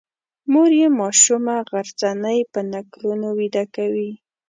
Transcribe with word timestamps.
مور 0.51 0.69
یې 0.81 0.87
ماشومه 0.99 1.55
غرڅنۍ 1.69 2.39
په 2.53 2.59
نکلونو 2.73 3.27
ویده 3.39 3.63
کوي. 3.75 4.11